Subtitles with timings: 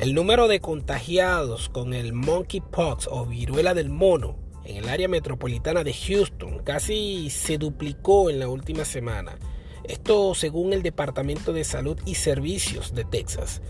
[0.00, 5.84] El número de contagiados con el monkeypox o viruela del mono en el área metropolitana
[5.84, 9.38] de Houston casi se duplicó en la última semana.
[9.84, 13.60] Esto según el Departamento de Salud y Servicios de Texas.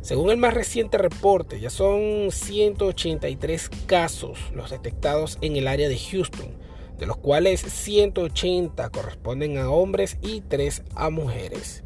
[0.00, 5.98] Según el más reciente reporte, ya son 183 casos los detectados en el área de
[5.98, 6.56] Houston,
[6.98, 11.84] de los cuales 180 corresponden a hombres y 3 a mujeres.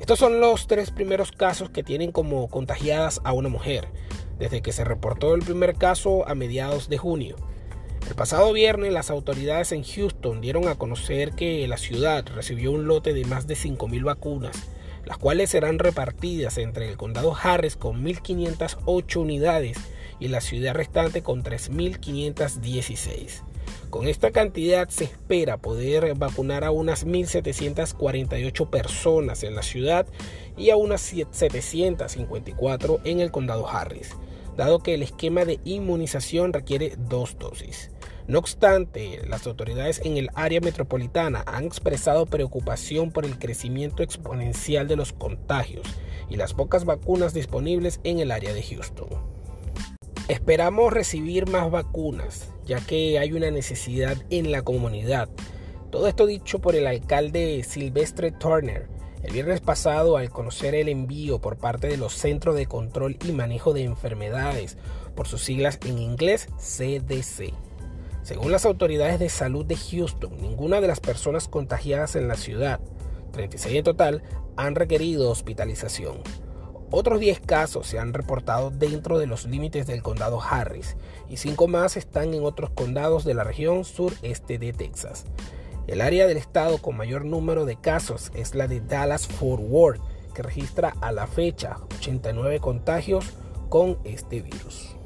[0.00, 3.88] Estos son los tres primeros casos que tienen como contagiadas a una mujer,
[4.38, 7.36] desde que se reportó el primer caso a mediados de junio.
[8.08, 12.86] El pasado viernes las autoridades en Houston dieron a conocer que la ciudad recibió un
[12.86, 14.56] lote de más de 5.000 vacunas,
[15.04, 19.78] las cuales serán repartidas entre el condado Harris con 1.508 unidades
[20.20, 23.42] y la ciudad restante con 3.516.
[23.90, 30.06] Con esta cantidad se espera poder vacunar a unas 1.748 personas en la ciudad
[30.58, 34.14] y a unas 754 en el condado Harris,
[34.58, 37.90] dado que el esquema de inmunización requiere dos dosis.
[38.26, 44.86] No obstante, las autoridades en el área metropolitana han expresado preocupación por el crecimiento exponencial
[44.86, 45.86] de los contagios
[46.28, 49.08] y las pocas vacunas disponibles en el área de Houston.
[50.28, 55.28] Esperamos recibir más vacunas, ya que hay una necesidad en la comunidad.
[55.90, 58.88] Todo esto dicho por el alcalde Silvestre Turner
[59.22, 63.32] el viernes pasado al conocer el envío por parte de los Centros de Control y
[63.32, 64.78] Manejo de Enfermedades,
[65.16, 67.52] por sus siglas en inglés CDC.
[68.22, 72.80] Según las autoridades de salud de Houston, ninguna de las personas contagiadas en la ciudad,
[73.32, 74.22] 36 en total,
[74.56, 76.18] han requerido hospitalización.
[76.90, 80.96] Otros 10 casos se han reportado dentro de los límites del condado Harris
[81.28, 85.26] y 5 más están en otros condados de la región sureste de Texas.
[85.86, 90.00] El área del estado con mayor número de casos es la de Dallas-Fort Worth,
[90.34, 93.32] que registra a la fecha 89 contagios
[93.68, 94.97] con este virus.